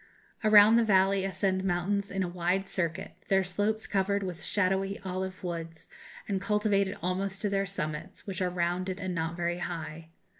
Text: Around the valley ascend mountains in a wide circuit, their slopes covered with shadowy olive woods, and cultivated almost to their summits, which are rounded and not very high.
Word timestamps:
Around 0.43 0.77
the 0.77 0.83
valley 0.83 1.23
ascend 1.23 1.63
mountains 1.63 2.09
in 2.09 2.23
a 2.23 2.27
wide 2.27 2.67
circuit, 2.67 3.11
their 3.27 3.43
slopes 3.43 3.85
covered 3.85 4.23
with 4.23 4.43
shadowy 4.43 4.97
olive 5.01 5.43
woods, 5.43 5.89
and 6.27 6.41
cultivated 6.41 6.97
almost 7.03 7.39
to 7.43 7.49
their 7.49 7.67
summits, 7.67 8.25
which 8.25 8.41
are 8.41 8.49
rounded 8.49 8.99
and 8.99 9.13
not 9.13 9.35
very 9.37 9.59
high. 9.59 10.09